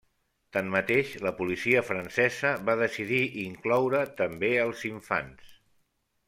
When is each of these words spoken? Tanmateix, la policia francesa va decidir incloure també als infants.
Tanmateix, 0.55 1.11
la 1.25 1.33
policia 1.41 1.83
francesa 1.89 2.53
va 2.71 2.75
decidir 2.79 3.21
incloure 3.45 4.01
també 4.23 4.51
als 4.65 4.83
infants. 4.91 5.55